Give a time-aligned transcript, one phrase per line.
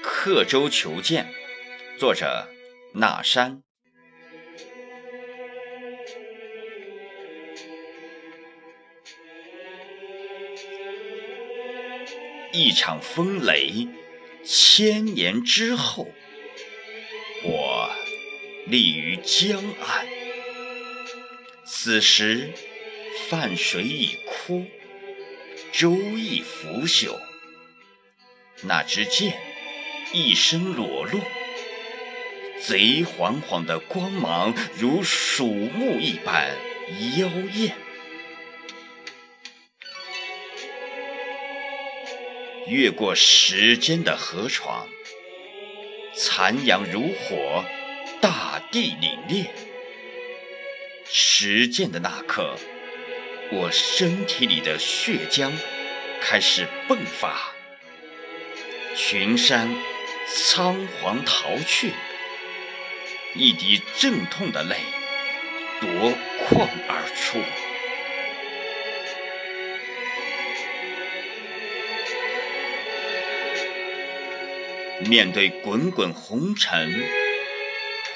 [0.00, 1.32] 刻舟求剑，
[1.98, 2.48] 作者
[2.94, 3.62] 纳山。
[12.52, 13.88] 一场风雷，
[14.44, 16.08] 千年之后，
[18.68, 20.06] 立于江岸。
[21.64, 22.52] 此时，
[23.28, 24.66] 泛水已枯，
[25.72, 27.18] 舟亦腐朽。
[28.62, 29.38] 那支箭。
[30.10, 31.20] 一身裸露，
[32.62, 36.56] 贼惶惶的光芒如鼠目一般
[37.18, 37.76] 妖艳。
[42.66, 44.88] 越过时间的河床，
[46.14, 47.62] 残阳如火，
[48.22, 49.46] 大地凛冽。
[51.10, 52.56] 实践的那刻，
[53.50, 55.52] 我身体里的血浆
[56.20, 57.54] 开始迸发，
[58.96, 59.68] 群山。
[60.30, 61.90] 仓皇逃去，
[63.34, 64.76] 一滴阵痛的泪
[65.80, 66.12] 夺
[66.44, 67.38] 眶而出。
[75.08, 76.92] 面对滚滚红尘，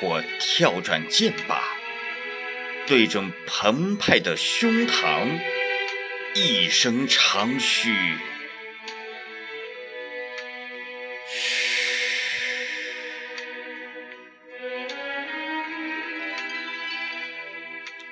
[0.00, 1.62] 或跳转剑把，
[2.86, 5.38] 对准澎湃的胸膛，
[6.34, 8.16] 一声长吁。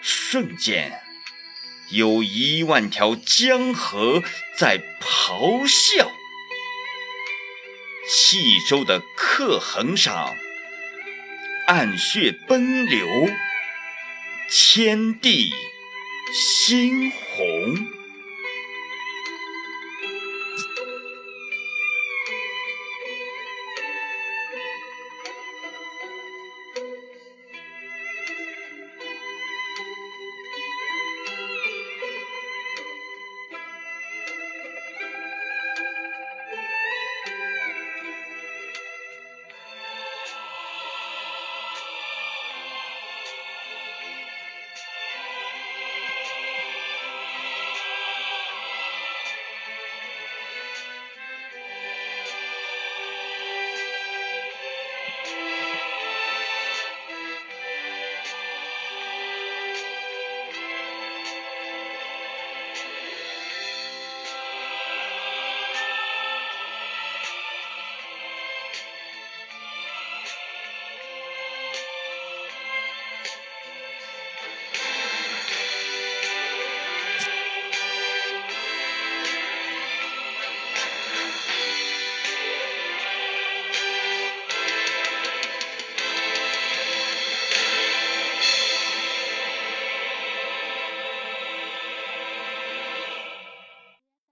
[0.03, 0.93] 瞬间，
[1.91, 4.23] 有一万条江河
[4.59, 6.13] 在咆哮，
[8.07, 10.37] 气舟的刻痕上，
[11.69, 13.07] 暗血奔流，
[14.49, 15.53] 天地
[16.33, 17.68] 猩红。